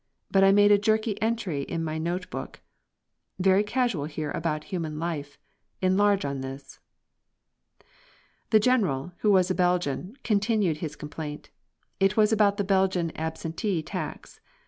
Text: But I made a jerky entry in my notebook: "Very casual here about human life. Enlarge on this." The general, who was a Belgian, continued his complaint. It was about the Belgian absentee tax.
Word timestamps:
But 0.31 0.43
I 0.43 0.51
made 0.51 0.71
a 0.71 0.79
jerky 0.79 1.21
entry 1.21 1.61
in 1.61 1.83
my 1.83 1.99
notebook: 1.99 2.61
"Very 3.37 3.63
casual 3.63 4.05
here 4.05 4.31
about 4.31 4.63
human 4.73 4.97
life. 4.97 5.37
Enlarge 5.79 6.25
on 6.25 6.41
this." 6.41 6.79
The 8.49 8.59
general, 8.59 9.11
who 9.19 9.29
was 9.29 9.51
a 9.51 9.53
Belgian, 9.53 10.17
continued 10.23 10.77
his 10.77 10.95
complaint. 10.95 11.51
It 11.99 12.17
was 12.17 12.33
about 12.33 12.57
the 12.57 12.63
Belgian 12.63 13.15
absentee 13.15 13.83
tax. 13.83 14.39